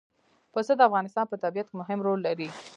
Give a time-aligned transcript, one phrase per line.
[0.53, 2.49] پسه د افغانستان په طبیعت کې مهم رول لري.